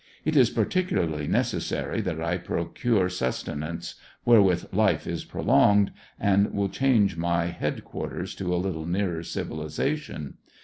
It 0.25 0.35
is 0.35 0.49
particularly 0.49 1.27
necessary 1.27 2.01
that 2.01 2.19
I 2.19 2.39
procure 2.39 3.07
suste 3.07 3.55
nance 3.55 3.93
wherewith 4.25 4.69
life 4.73 5.05
is 5.05 5.23
prolonged, 5.25 5.91
and 6.19 6.51
will 6.53 6.69
change 6.69 7.17
my 7.17 7.45
head 7.49 7.83
quar 7.85 8.09
ters 8.09 8.33
to 8.37 8.51
a 8.51 8.57
little 8.57 8.87
nearer 8.87 9.21
civilization. 9.21 10.37